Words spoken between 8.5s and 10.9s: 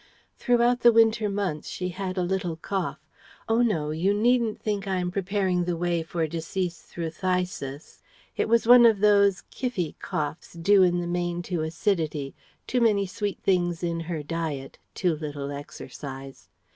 one of those "kiffy" coughs due